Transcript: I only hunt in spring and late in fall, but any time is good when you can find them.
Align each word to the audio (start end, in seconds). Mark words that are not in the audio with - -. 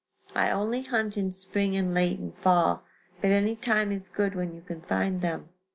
I 0.33 0.49
only 0.49 0.81
hunt 0.81 1.15
in 1.15 1.29
spring 1.29 1.75
and 1.77 1.93
late 1.93 2.17
in 2.19 2.31
fall, 2.31 2.83
but 3.21 3.29
any 3.29 3.55
time 3.55 3.91
is 3.91 4.09
good 4.09 4.33
when 4.33 4.55
you 4.55 4.61
can 4.61 4.81
find 4.81 5.21
them. 5.21 5.49